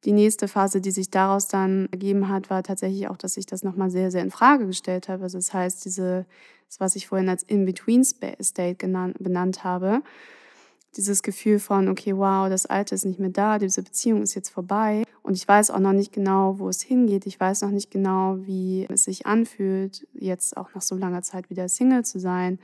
[0.04, 3.64] die nächste Phase, die sich daraus dann ergeben hat, war tatsächlich auch, dass ich das
[3.64, 5.24] nochmal sehr, sehr in Frage gestellt habe.
[5.24, 6.24] Also das heißt, diese,
[6.68, 8.76] das, was ich vorhin als In-Between-State
[9.18, 10.02] benannt habe,
[10.96, 14.50] dieses Gefühl von, okay, wow, das Alte ist nicht mehr da, diese Beziehung ist jetzt
[14.50, 17.26] vorbei und ich weiß auch noch nicht genau, wo es hingeht.
[17.26, 21.50] Ich weiß noch nicht genau, wie es sich anfühlt, jetzt auch nach so langer Zeit
[21.50, 22.58] wieder Single zu sein.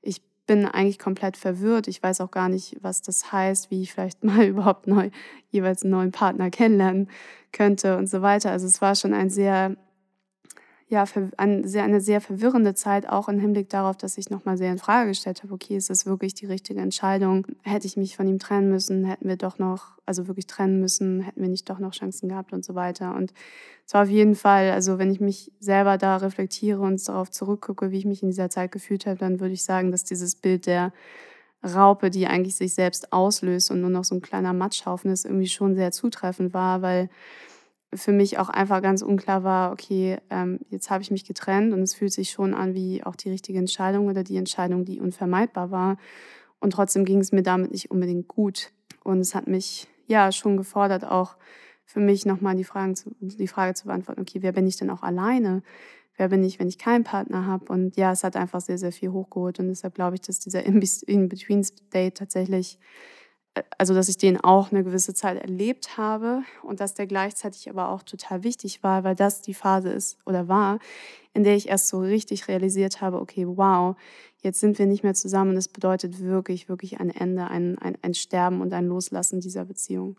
[0.00, 1.88] Ich bin eigentlich komplett verwirrt.
[1.88, 5.10] Ich weiß auch gar nicht, was das heißt, wie ich vielleicht mal überhaupt neu
[5.50, 7.10] jeweils einen neuen Partner kennenlernen
[7.52, 8.50] könnte und so weiter.
[8.50, 9.76] Also es war schon ein sehr
[10.88, 11.04] ja,
[11.36, 15.42] eine sehr, verwirrende Zeit, auch im Hinblick darauf, dass ich nochmal sehr in Frage gestellt
[15.42, 17.44] habe, okay, ist das wirklich die richtige Entscheidung?
[17.62, 19.04] Hätte ich mich von ihm trennen müssen?
[19.04, 21.22] Hätten wir doch noch, also wirklich trennen müssen?
[21.22, 23.16] Hätten wir nicht doch noch Chancen gehabt und so weiter?
[23.16, 23.34] Und
[23.84, 27.98] zwar auf jeden Fall, also wenn ich mich selber da reflektiere und darauf zurückgucke, wie
[27.98, 30.92] ich mich in dieser Zeit gefühlt habe, dann würde ich sagen, dass dieses Bild der
[31.64, 35.48] Raupe, die eigentlich sich selbst auslöst und nur noch so ein kleiner Matschhaufen ist, irgendwie
[35.48, 37.08] schon sehr zutreffend war, weil
[37.94, 41.82] für mich auch einfach ganz unklar war, okay, ähm, jetzt habe ich mich getrennt und
[41.82, 45.70] es fühlt sich schon an wie auch die richtige Entscheidung oder die Entscheidung, die unvermeidbar
[45.70, 45.96] war.
[46.58, 48.72] Und trotzdem ging es mir damit nicht unbedingt gut.
[49.04, 51.36] Und es hat mich ja schon gefordert, auch
[51.84, 54.90] für mich nochmal die, Fragen zu, die Frage zu beantworten, okay, wer bin ich denn
[54.90, 55.62] auch alleine?
[56.16, 57.72] Wer bin ich, wenn ich keinen Partner habe?
[57.72, 59.60] Und ja, es hat einfach sehr, sehr viel hochgeholt.
[59.60, 62.78] Und deshalb glaube ich, dass dieser In-Between-State tatsächlich
[63.78, 67.88] also dass ich den auch eine gewisse Zeit erlebt habe und dass der gleichzeitig aber
[67.90, 70.78] auch total wichtig war, weil das die Phase ist oder war,
[71.34, 73.96] in der ich erst so richtig realisiert habe, okay, wow,
[74.42, 78.14] jetzt sind wir nicht mehr zusammen es bedeutet wirklich, wirklich ein Ende, ein, ein, ein
[78.14, 80.18] Sterben und ein Loslassen dieser Beziehung.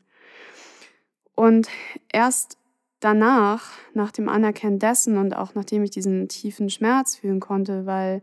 [1.36, 1.70] Und
[2.12, 2.58] erst
[3.00, 8.22] danach, nach dem Anerkennen dessen und auch nachdem ich diesen tiefen Schmerz fühlen konnte, weil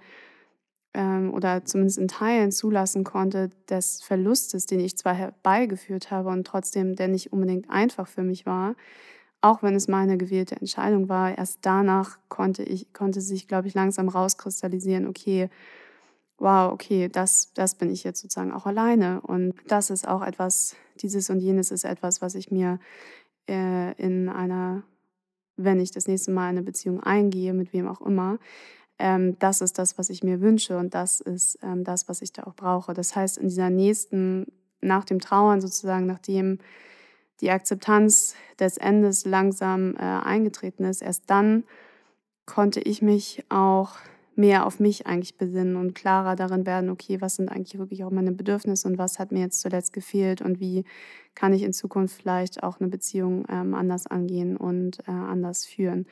[0.94, 6.46] ähm, oder zumindest in Teilen zulassen konnte, des Verlustes, den ich zwar herbeigeführt habe und
[6.46, 8.74] trotzdem der nicht unbedingt einfach für mich war,
[9.40, 13.74] auch wenn es meine gewählte Entscheidung war, erst danach konnte ich, konnte sich, glaube ich,
[13.74, 15.50] langsam rauskristallisieren, okay,
[16.38, 19.20] wow, okay, das, das bin ich jetzt sozusagen auch alleine.
[19.20, 22.78] Und das ist auch etwas, dieses und jenes ist etwas, was ich mir
[23.48, 24.82] äh, in einer,
[25.56, 28.38] wenn ich das nächste Mal eine Beziehung eingehe, mit wem auch immer,
[28.98, 32.32] ähm, das ist das, was ich mir wünsche und das ist ähm, das, was ich
[32.32, 32.94] da auch brauche.
[32.94, 34.46] Das heißt, in dieser nächsten,
[34.80, 36.58] nach dem Trauern sozusagen, nachdem
[37.40, 41.64] die Akzeptanz des Endes langsam äh, eingetreten ist, erst dann
[42.46, 43.96] konnte ich mich auch
[44.36, 48.10] mehr auf mich eigentlich besinnen und klarer darin werden, okay, was sind eigentlich wirklich auch
[48.10, 50.84] meine Bedürfnisse und was hat mir jetzt zuletzt gefehlt und wie
[51.34, 56.06] kann ich in Zukunft vielleicht auch eine Beziehung ähm, anders angehen und äh, anders führen.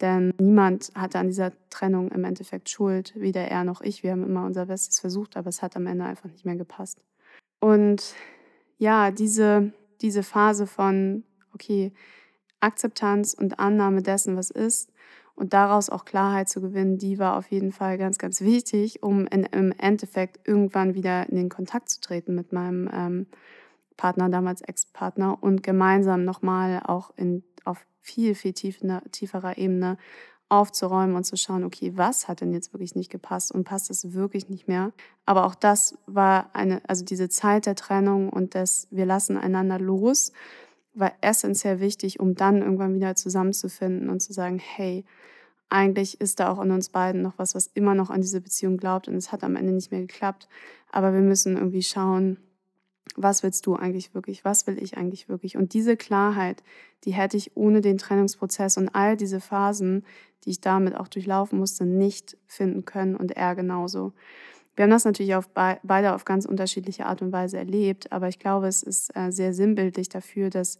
[0.00, 4.02] Denn niemand hatte an dieser Trennung im Endeffekt Schuld, weder er noch ich.
[4.02, 7.00] Wir haben immer unser Bestes versucht, aber es hat am Ende einfach nicht mehr gepasst.
[7.60, 8.14] Und
[8.78, 11.92] ja, diese, diese Phase von, okay,
[12.60, 14.90] Akzeptanz und Annahme dessen, was ist,
[15.36, 19.26] und daraus auch Klarheit zu gewinnen, die war auf jeden Fall ganz, ganz wichtig, um
[19.26, 23.26] in, im Endeffekt irgendwann wieder in den Kontakt zu treten mit meinem ähm,
[23.98, 29.98] Partner, damals Ex-Partner, und gemeinsam nochmal auch in, auf viel, viel tiefer, tieferer Ebene
[30.48, 34.12] aufzuräumen und zu schauen, okay, was hat denn jetzt wirklich nicht gepasst und passt es
[34.12, 34.92] wirklich nicht mehr?
[35.24, 39.80] Aber auch das war eine, also diese Zeit der Trennung und des wir lassen einander
[39.80, 40.32] los,
[40.94, 45.04] war essentiell wichtig, um dann irgendwann wieder zusammenzufinden und zu sagen, hey,
[45.68, 48.76] eigentlich ist da auch in uns beiden noch was, was immer noch an diese Beziehung
[48.76, 50.48] glaubt und es hat am Ende nicht mehr geklappt.
[50.92, 52.38] Aber wir müssen irgendwie schauen,
[53.16, 54.44] was willst du eigentlich wirklich?
[54.44, 55.56] Was will ich eigentlich wirklich?
[55.56, 56.62] Und diese Klarheit,
[57.04, 60.04] die hätte ich ohne den Trennungsprozess und all diese Phasen,
[60.44, 64.12] die ich damit auch durchlaufen musste, nicht finden können und er genauso.
[64.76, 68.28] Wir haben das natürlich auf be beide auf ganz unterschiedliche Art und Weise erlebt, aber
[68.28, 70.78] ich glaube, es ist äh, sehr sinnbildlich dafür, dass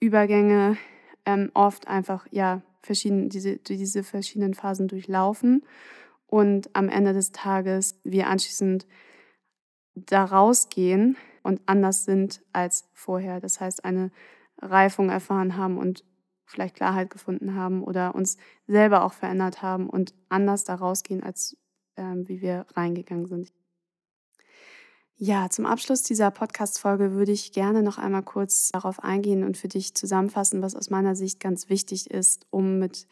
[0.00, 0.76] Übergänge
[1.24, 5.62] ähm, oft einfach ja verschieden, diese, diese verschiedenen Phasen durchlaufen
[6.26, 8.86] und am Ende des Tages wir anschließend
[9.94, 13.40] da rausgehen und anders sind als vorher.
[13.40, 14.10] Das heißt, eine
[14.60, 16.04] Reifung erfahren haben und
[16.44, 21.56] vielleicht Klarheit gefunden haben oder uns selber auch verändert haben und anders da rausgehen, als
[21.96, 23.52] ähm, wie wir reingegangen sind.
[25.16, 29.68] Ja, zum Abschluss dieser Podcast-Folge würde ich gerne noch einmal kurz darauf eingehen und für
[29.68, 33.06] dich zusammenfassen, was aus meiner Sicht ganz wichtig ist, um mit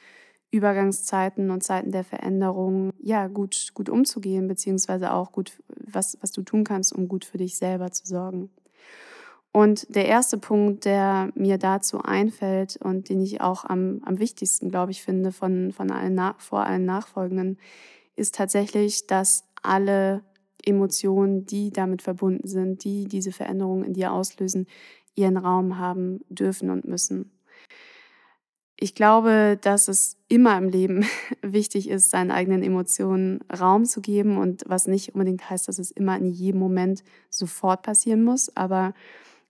[0.50, 6.42] Übergangszeiten und Zeiten der Veränderung ja gut, gut umzugehen, beziehungsweise auch gut, was, was du
[6.42, 8.50] tun kannst, um gut für dich selber zu sorgen.
[9.52, 14.70] Und der erste Punkt, der mir dazu einfällt und den ich auch am, am wichtigsten,
[14.70, 17.58] glaube ich, finde von, von allen vor allen nachfolgenden,
[18.14, 20.22] ist tatsächlich, dass alle
[20.64, 24.66] Emotionen, die damit verbunden sind, die diese Veränderungen in dir auslösen,
[25.14, 27.30] ihren Raum haben dürfen und müssen.
[28.82, 31.04] Ich glaube, dass es immer im Leben
[31.42, 35.90] wichtig ist, seinen eigenen Emotionen Raum zu geben und was nicht unbedingt heißt, dass es
[35.90, 38.94] immer in jedem Moment sofort passieren muss, aber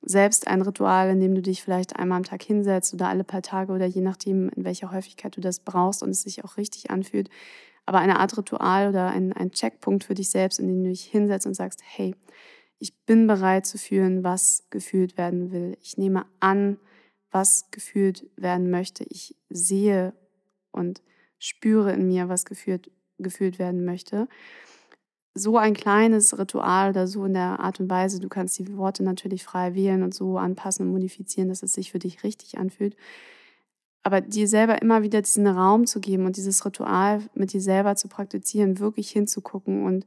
[0.03, 3.43] selbst ein Ritual, in dem du dich vielleicht einmal am Tag hinsetzt oder alle paar
[3.43, 6.90] Tage oder je nachdem, in welcher Häufigkeit du das brauchst und es sich auch richtig
[6.90, 7.31] anfühlt,
[7.87, 11.05] aber eine Art Ritual oder ein, ein Checkpunkt für dich selbst, in dem du dich
[11.05, 12.16] hinsetzt und sagst, hey,
[12.81, 15.77] ich bin bereit zu fühlen, was gefühlt werden will.
[15.83, 16.79] Ich nehme an,
[17.31, 19.05] was gefühlt werden möchte.
[19.05, 20.12] Ich sehe
[20.73, 21.03] und
[21.38, 24.29] spüre in mir, was gefühlt, gefühlt werden möchte.
[25.35, 29.05] So ein kleines Ritual oder so in der Art und Weise, du kannst die Worte
[29.05, 32.97] natürlich frei wählen und so anpassen und modifizieren, dass es sich für dich richtig anfühlt.
[34.03, 37.97] Aber dir selber immer wieder diesen Raum zu geben und dieses Ritual mit dir selber
[37.97, 40.05] zu praktizieren, wirklich hinzugucken und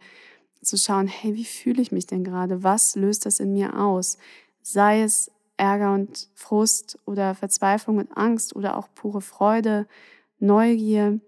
[0.62, 2.64] zu schauen, hey, wie fühle ich mich denn gerade?
[2.64, 4.18] Was löst das in mir aus?
[4.62, 9.88] Sei es Ärger und Frust oder Verzweiflung und Angst oder auch pure Freude,
[10.40, 11.20] Neugier,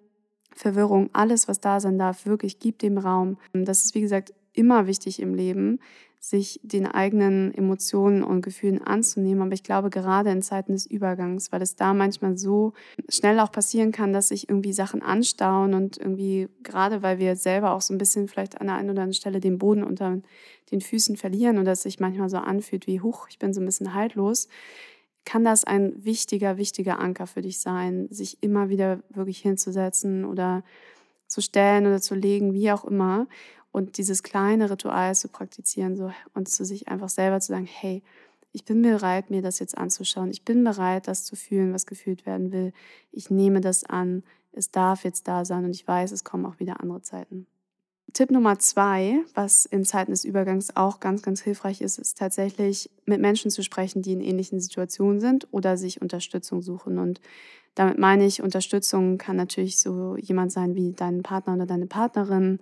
[0.54, 3.38] Verwirrung, alles, was da sein darf, wirklich gib dem Raum.
[3.54, 5.80] Das ist, wie gesagt, immer wichtig im Leben,
[6.20, 9.44] sich den eigenen Emotionen und Gefühlen anzunehmen.
[9.44, 12.74] Aber ich glaube, gerade in Zeiten des Übergangs, weil es da manchmal so
[13.10, 17.74] schnell auch passieren kann, dass sich irgendwie Sachen anstauen und irgendwie, gerade weil wir selber
[17.74, 20.20] auch so ein bisschen vielleicht an der einen oder anderen Stelle den Boden unter
[20.72, 23.66] den Füßen verlieren und es sich manchmal so anfühlt wie, huch, ich bin so ein
[23.66, 24.48] bisschen haltlos,
[25.26, 30.64] kann das ein wichtiger, wichtiger Anker für dich sein, sich immer wieder wirklich hinzusetzen oder
[31.28, 33.28] zu stellen oder zu legen, wie auch immer
[33.76, 38.04] und dieses kleine Ritual zu praktizieren so, und zu sich einfach selber zu sagen, hey,
[38.54, 40.32] ich bin bereit, mir das jetzt anzuschauen.
[40.32, 42.72] Ich bin bereit, das zu fühlen, was gefühlt werden will.
[43.12, 44.24] Ich nehme das an.
[44.54, 47.48] Es darf jetzt da sein und ich weiß, es kommen auch wieder andere Zeiten.
[48.14, 52.90] Tipp Nummer zwei, was in Zeiten des Übergangs auch ganz, ganz hilfreich ist, ist tatsächlich
[53.06, 56.98] mit Menschen zu sprechen, die in ähnlichen Situationen sind oder sich Unterstützung suchen.
[56.98, 57.20] Und
[57.74, 62.60] damit meine ich, Unterstützung kann natürlich so jemand sein wie dein Partner oder deine Partnerin,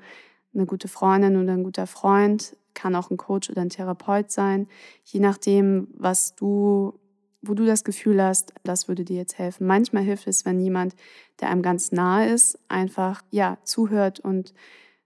[0.54, 4.68] eine gute Freundin oder ein guter Freund, kann auch ein Coach oder ein Therapeut sein,
[5.04, 7.00] je nachdem, was du,
[7.42, 9.68] wo du das Gefühl hast, das würde dir jetzt helfen.
[9.68, 10.96] Manchmal hilft es, wenn jemand,
[11.40, 14.54] der einem ganz nahe ist, einfach ja zuhört und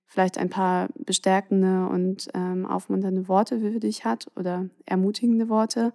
[0.06, 5.94] vielleicht ein paar bestärkende und ähm, aufmunternde Worte für dich hat oder ermutigende Worte.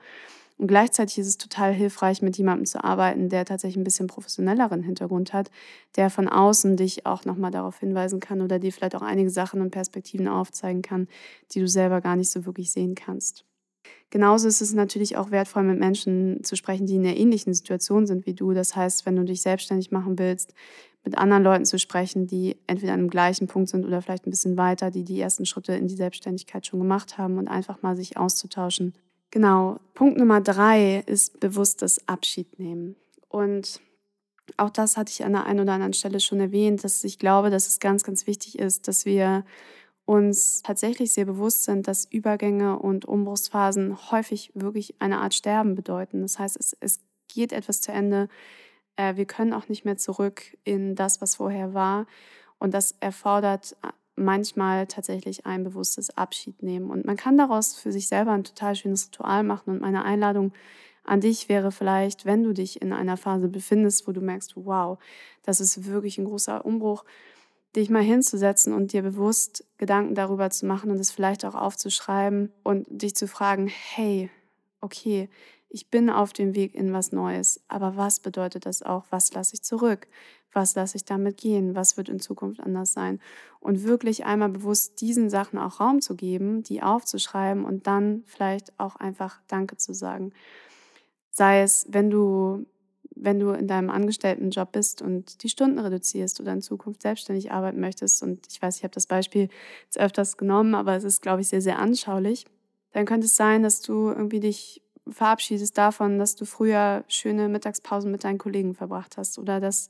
[0.62, 4.84] Und gleichzeitig ist es total hilfreich, mit jemandem zu arbeiten, der tatsächlich ein bisschen professionelleren
[4.84, 5.50] Hintergrund hat,
[5.96, 9.60] der von außen dich auch nochmal darauf hinweisen kann oder dir vielleicht auch einige Sachen
[9.60, 11.08] und Perspektiven aufzeigen kann,
[11.50, 13.44] die du selber gar nicht so wirklich sehen kannst.
[14.10, 18.06] Genauso ist es natürlich auch wertvoll, mit Menschen zu sprechen, die in einer ähnlichen Situation
[18.06, 18.52] sind wie du.
[18.52, 20.54] Das heißt, wenn du dich selbstständig machen willst,
[21.04, 24.30] mit anderen Leuten zu sprechen, die entweder an dem gleichen Punkt sind oder vielleicht ein
[24.30, 27.96] bisschen weiter, die die ersten Schritte in die Selbstständigkeit schon gemacht haben und einfach mal
[27.96, 28.94] sich auszutauschen
[29.32, 29.80] Genau.
[29.94, 32.96] Punkt Nummer drei ist bewusstes Abschied nehmen.
[33.28, 33.80] Und
[34.58, 37.48] auch das hatte ich an der einen oder anderen Stelle schon erwähnt, dass ich glaube,
[37.48, 39.44] dass es ganz, ganz wichtig ist, dass wir
[40.04, 46.20] uns tatsächlich sehr bewusst sind, dass Übergänge und Umbruchsphasen häufig wirklich eine Art Sterben bedeuten.
[46.20, 48.28] Das heißt, es, es geht etwas zu Ende.
[48.96, 52.06] Äh, wir können auch nicht mehr zurück in das, was vorher war.
[52.58, 53.76] Und das erfordert
[54.16, 56.90] manchmal tatsächlich ein bewusstes Abschied nehmen.
[56.90, 59.70] Und man kann daraus für sich selber ein total schönes Ritual machen.
[59.70, 60.52] Und meine Einladung
[61.04, 64.98] an dich wäre vielleicht, wenn du dich in einer Phase befindest, wo du merkst, wow,
[65.42, 67.04] das ist wirklich ein großer Umbruch,
[67.74, 72.52] dich mal hinzusetzen und dir bewusst Gedanken darüber zu machen und es vielleicht auch aufzuschreiben
[72.62, 74.30] und dich zu fragen, hey,
[74.80, 75.28] okay,
[75.70, 79.06] ich bin auf dem Weg in was Neues, aber was bedeutet das auch?
[79.08, 80.06] Was lasse ich zurück?
[80.52, 81.74] Was lasse ich damit gehen?
[81.74, 83.20] Was wird in Zukunft anders sein?
[83.60, 88.78] Und wirklich einmal bewusst diesen Sachen auch Raum zu geben, die aufzuschreiben und dann vielleicht
[88.78, 90.32] auch einfach Danke zu sagen.
[91.30, 92.66] Sei es, wenn du
[93.14, 97.80] wenn du in deinem Angestelltenjob bist und die Stunden reduzierst oder in Zukunft selbstständig arbeiten
[97.80, 99.48] möchtest, und ich weiß, ich habe das Beispiel
[99.84, 102.46] jetzt öfters genommen, aber es ist, glaube ich, sehr, sehr anschaulich,
[102.92, 108.10] dann könnte es sein, dass du irgendwie dich verabschiedest davon, dass du früher schöne Mittagspausen
[108.10, 109.88] mit deinen Kollegen verbracht hast oder dass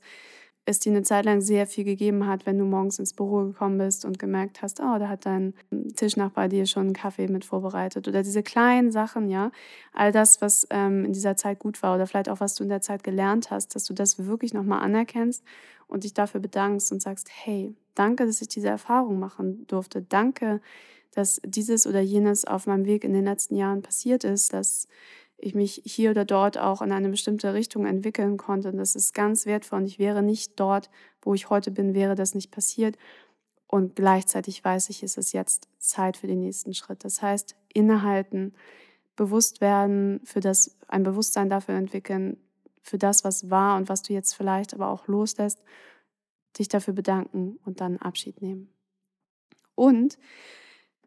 [0.65, 3.77] es dir eine Zeit lang sehr viel gegeben hat, wenn du morgens ins Büro gekommen
[3.77, 5.53] bist und gemerkt hast, oh, da hat dein
[5.95, 8.07] Tischnachbar dir schon einen Kaffee mit vorbereitet.
[8.07, 9.51] Oder diese kleinen Sachen, ja.
[9.91, 12.69] All das, was ähm, in dieser Zeit gut war oder vielleicht auch, was du in
[12.69, 15.43] der Zeit gelernt hast, dass du das wirklich nochmal anerkennst
[15.87, 20.01] und dich dafür bedankst und sagst, hey, danke, dass ich diese Erfahrung machen durfte.
[20.01, 20.61] Danke,
[21.11, 24.87] dass dieses oder jenes auf meinem Weg in den letzten Jahren passiert ist, dass
[25.43, 28.69] ich mich hier oder dort auch in eine bestimmte Richtung entwickeln konnte.
[28.69, 29.79] Und das ist ganz wertvoll.
[29.79, 30.89] Und ich wäre nicht dort,
[31.21, 32.97] wo ich heute bin, wäre das nicht passiert.
[33.67, 37.03] Und gleichzeitig weiß ich, ist es jetzt Zeit für den nächsten Schritt.
[37.03, 38.53] Das heißt, innehalten,
[39.15, 42.37] bewusst werden, für das, ein Bewusstsein dafür entwickeln,
[42.81, 45.61] für das, was war und was du jetzt vielleicht aber auch loslässt,
[46.57, 48.69] dich dafür bedanken und dann Abschied nehmen.
[49.75, 50.17] Und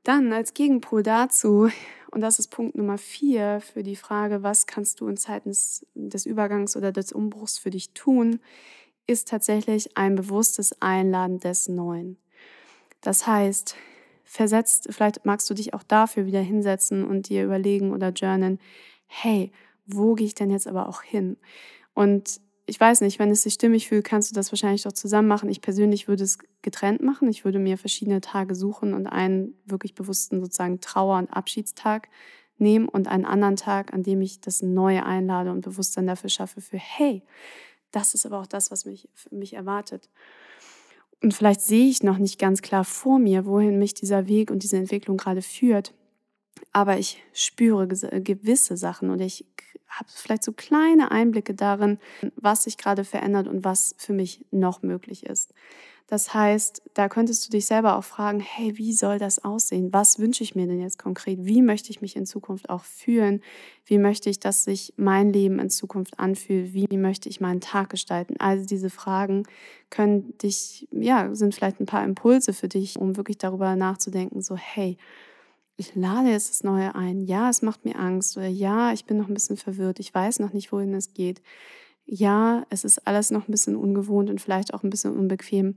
[0.07, 1.69] dann als Gegenpol dazu,
[2.11, 5.85] und das ist Punkt Nummer vier für die Frage, was kannst du in Zeiten des,
[5.95, 8.40] des Übergangs oder des Umbruchs für dich tun,
[9.07, 12.19] ist tatsächlich ein bewusstes Einladen des Neuen.
[13.01, 13.77] Das heißt,
[14.25, 18.59] versetzt, vielleicht magst du dich auch dafür wieder hinsetzen und dir überlegen oder journalen,
[19.07, 19.53] hey,
[19.87, 21.37] wo gehe ich denn jetzt aber auch hin?
[21.95, 25.29] Und ich weiß nicht, wenn es sich stimmig fühlt, kannst du das wahrscheinlich doch zusammen
[25.29, 25.48] machen.
[25.48, 27.29] Ich persönlich würde es getrennt machen.
[27.29, 32.09] Ich würde mir verschiedene Tage suchen und einen wirklich bewussten sozusagen Trauer- und Abschiedstag
[32.59, 36.61] nehmen und einen anderen Tag, an dem ich das Neue einlade und Bewusstsein dafür schaffe
[36.61, 37.22] für, hey,
[37.92, 40.11] das ist aber auch das, was mich, mich erwartet.
[41.22, 44.64] Und vielleicht sehe ich noch nicht ganz klar vor mir, wohin mich dieser Weg und
[44.64, 45.94] diese Entwicklung gerade führt.
[46.73, 49.45] Aber ich spüre gewisse Sachen und ich
[49.88, 51.99] habe vielleicht so kleine Einblicke darin,
[52.37, 55.53] was sich gerade verändert und was für mich noch möglich ist.
[56.09, 59.92] Das heißt, da könntest du dich selber auch fragen, hey, wie soll das aussehen?
[59.92, 61.38] Was wünsche ich mir denn jetzt konkret?
[61.42, 63.42] Wie möchte ich mich in Zukunft auch fühlen?
[63.87, 66.75] Wie möchte ich, dass sich mein Leben in Zukunft anfühlt?
[66.75, 68.37] Wie möchte ich meinen Tag gestalten?
[68.38, 69.45] Also diese Fragen
[69.90, 74.57] können dich, ja, sind vielleicht ein paar Impulse für dich, um wirklich darüber nachzudenken, so,
[74.57, 74.99] hey,
[75.76, 77.20] ich lade jetzt das Neue ein.
[77.20, 80.00] Ja, es macht mir Angst oder ja, ich bin noch ein bisschen verwirrt.
[80.00, 81.42] Ich weiß noch nicht, wohin es geht.
[82.06, 85.76] Ja, es ist alles noch ein bisschen ungewohnt und vielleicht auch ein bisschen unbequem.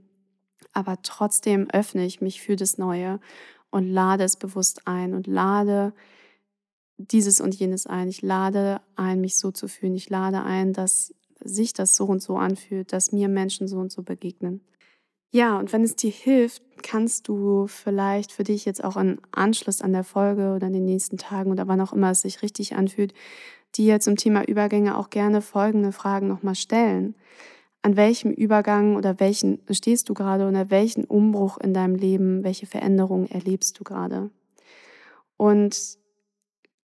[0.71, 3.19] Aber trotzdem öffne ich mich für das Neue
[3.71, 5.93] und lade es bewusst ein und lade
[6.97, 8.07] dieses und jenes ein.
[8.07, 9.95] Ich lade ein, mich so zu fühlen.
[9.95, 13.91] Ich lade ein, dass sich das so und so anfühlt, dass mir Menschen so und
[13.91, 14.61] so begegnen.
[15.31, 19.81] Ja, und wenn es dir hilft, kannst du vielleicht für dich jetzt auch im Anschluss
[19.81, 22.75] an der Folge oder in den nächsten Tagen oder wann auch immer es sich richtig
[22.75, 23.13] anfühlt,
[23.75, 27.15] dir zum Thema Übergänge auch gerne folgende Fragen nochmal stellen.
[27.83, 32.65] An welchem Übergang oder welchen stehst du gerade oder welchen Umbruch in deinem Leben, welche
[32.65, 34.31] Veränderungen erlebst du gerade?
[35.37, 35.97] Und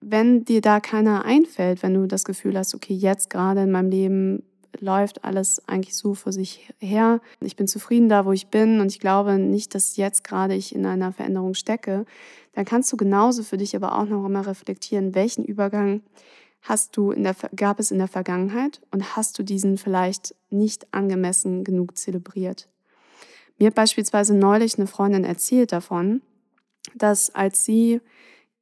[0.01, 3.91] wenn dir da keiner einfällt, wenn du das Gefühl hast, okay, jetzt gerade in meinem
[3.91, 4.43] Leben
[4.81, 7.21] läuft alles eigentlich so vor sich her.
[7.41, 10.75] Ich bin zufrieden da, wo ich bin und ich glaube nicht, dass jetzt gerade ich
[10.75, 12.05] in einer Veränderung stecke.
[12.53, 16.03] Dann kannst du genauso für dich aber auch noch einmal reflektieren, welchen Übergang
[16.63, 20.93] hast du in der, gab es in der Vergangenheit und hast du diesen vielleicht nicht
[20.93, 22.69] angemessen genug zelebriert.
[23.59, 26.23] Mir hat beispielsweise neulich eine Freundin erzählt davon,
[26.95, 28.01] dass als sie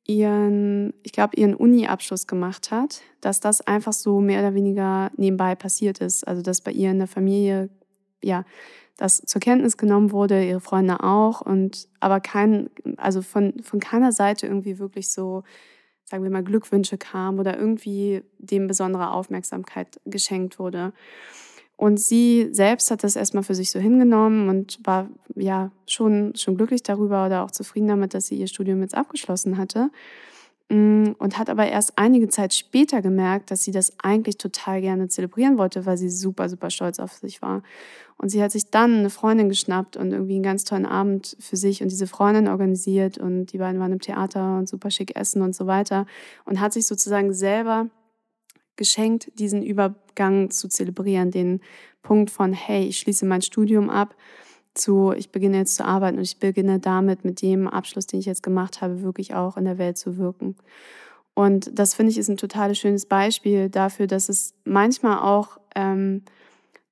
[0.07, 5.55] ihren, ich glaube, ihren Uni-Abschluss gemacht hat, dass das einfach so mehr oder weniger nebenbei
[5.55, 6.27] passiert ist.
[6.27, 7.71] Also, dass bei ihr in der Familie,
[8.23, 8.45] ja,
[8.97, 14.13] das zur Kenntnis genommen wurde, ihre Freunde auch und aber kein, also von, von keiner
[14.13, 15.43] Seite irgendwie wirklich so,
[16.05, 20.93] sagen wir mal, Glückwünsche kam oder irgendwie dem besondere Aufmerksamkeit geschenkt wurde.
[21.77, 26.57] Und sie selbst hat das erstmal für sich so hingenommen und war ja schon, schon
[26.57, 29.91] glücklich darüber oder auch zufrieden damit, dass sie ihr Studium jetzt abgeschlossen hatte.
[30.69, 35.07] Mm, und hat aber erst einige Zeit später gemerkt, dass sie das eigentlich total gerne
[35.07, 37.63] zelebrieren wollte, weil sie super, super stolz auf sich war.
[38.17, 41.57] Und sie hat sich dann eine Freundin geschnappt und irgendwie einen ganz tollen Abend für
[41.57, 45.43] sich und diese Freundin organisiert und die beiden waren im Theater und super schick essen
[45.43, 46.07] und so weiter
[46.47, 47.89] und hat sich sozusagen selber
[48.77, 51.61] geschenkt, diesen Übergang zu zelebrieren, den
[52.03, 54.15] Punkt von, hey, ich schließe mein Studium ab,
[54.75, 58.27] zu, ich beginne jetzt zu arbeiten und ich beginne damit, mit dem Abschluss, den ich
[58.27, 60.57] jetzt gemacht habe, wirklich auch in der Welt zu wirken.
[61.35, 66.23] Und das finde ich ist ein total schönes Beispiel dafür, dass es manchmal auch ähm,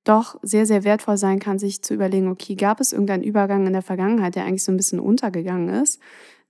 [0.03, 3.73] doch sehr, sehr wertvoll sein kann, sich zu überlegen, okay, gab es irgendeinen Übergang in
[3.73, 5.99] der Vergangenheit, der eigentlich so ein bisschen untergegangen ist,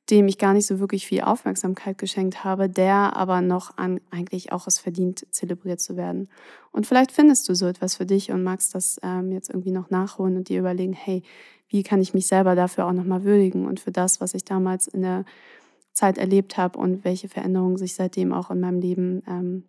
[0.09, 4.51] dem ich gar nicht so wirklich viel Aufmerksamkeit geschenkt habe, der aber noch an, eigentlich
[4.51, 6.29] auch es verdient, zelebriert zu werden.
[6.71, 9.89] Und vielleicht findest du so etwas für dich und magst das ähm, jetzt irgendwie noch
[9.89, 11.23] nachholen und dir überlegen, hey,
[11.69, 14.87] wie kann ich mich selber dafür auch nochmal würdigen und für das, was ich damals
[14.87, 15.25] in der
[15.91, 19.63] Zeit erlebt habe und welche Veränderungen sich seitdem auch in meinem Leben ähm,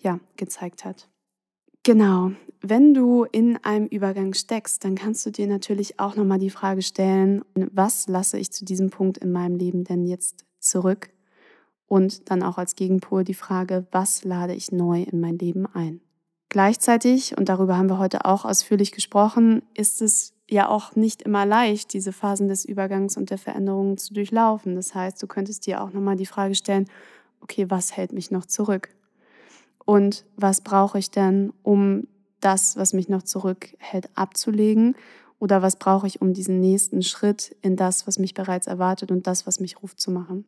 [0.00, 1.08] ja, gezeigt hat.
[1.86, 2.32] Genau,
[2.62, 6.82] wenn du in einem Übergang steckst, dann kannst du dir natürlich auch nochmal die Frage
[6.82, 11.10] stellen, was lasse ich zu diesem Punkt in meinem Leben denn jetzt zurück?
[11.86, 16.00] Und dann auch als Gegenpol die Frage, was lade ich neu in mein Leben ein?
[16.48, 21.46] Gleichzeitig, und darüber haben wir heute auch ausführlich gesprochen, ist es ja auch nicht immer
[21.46, 24.74] leicht, diese Phasen des Übergangs und der Veränderungen zu durchlaufen.
[24.74, 26.90] Das heißt, du könntest dir auch nochmal die Frage stellen,
[27.40, 28.88] okay, was hält mich noch zurück?
[29.86, 32.08] Und was brauche ich denn, um
[32.40, 34.96] das, was mich noch zurückhält, abzulegen?
[35.38, 39.26] Oder was brauche ich, um diesen nächsten Schritt in das, was mich bereits erwartet und
[39.26, 40.44] das, was mich ruft, zu machen?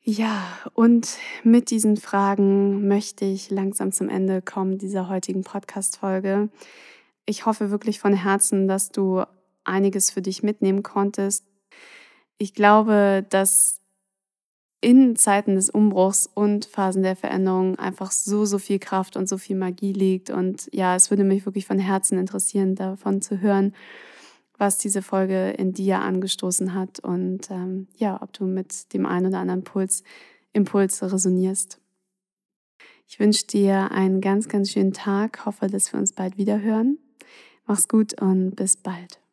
[0.00, 0.42] Ja,
[0.74, 6.48] und mit diesen Fragen möchte ich langsam zum Ende kommen dieser heutigen Podcast-Folge.
[7.26, 9.24] Ich hoffe wirklich von Herzen, dass du
[9.64, 11.44] einiges für dich mitnehmen konntest.
[12.38, 13.80] Ich glaube, dass
[14.86, 19.36] in Zeiten des Umbruchs und Phasen der Veränderung einfach so, so viel Kraft und so
[19.36, 20.30] viel Magie liegt.
[20.30, 23.74] Und ja, es würde mich wirklich von Herzen interessieren, davon zu hören,
[24.58, 29.26] was diese Folge in dir angestoßen hat und ähm, ja, ob du mit dem einen
[29.26, 30.04] oder anderen Puls,
[30.52, 31.80] Impuls resonierst.
[33.08, 36.98] Ich wünsche dir einen ganz, ganz schönen Tag, hoffe, dass wir uns bald wieder hören.
[37.66, 39.25] Mach's gut und bis bald.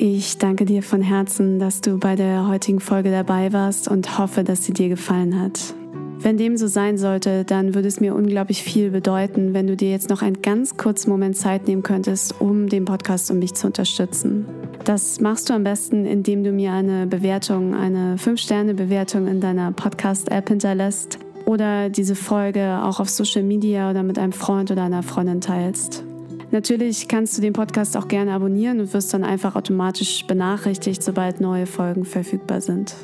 [0.00, 4.44] Ich danke dir von Herzen, dass du bei der heutigen Folge dabei warst und hoffe,
[4.44, 5.74] dass sie dir gefallen hat.
[6.20, 9.90] Wenn dem so sein sollte, dann würde es mir unglaublich viel bedeuten, wenn du dir
[9.90, 13.66] jetzt noch einen ganz kurzen Moment Zeit nehmen könntest, um den Podcast und mich zu
[13.66, 14.46] unterstützen.
[14.84, 20.48] Das machst du am besten, indem du mir eine Bewertung, eine 5-Sterne-Bewertung in deiner Podcast-App
[20.48, 25.40] hinterlässt oder diese Folge auch auf Social Media oder mit einem Freund oder einer Freundin
[25.40, 26.04] teilst.
[26.50, 31.40] Natürlich kannst du den Podcast auch gerne abonnieren und wirst dann einfach automatisch benachrichtigt, sobald
[31.40, 32.94] neue Folgen verfügbar sind.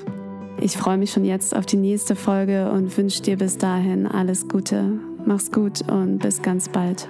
[0.61, 4.49] Ich freue mich schon jetzt auf die nächste Folge und wünsche dir bis dahin alles
[4.49, 4.99] Gute.
[5.27, 7.09] Mach's gut und bis ganz bald.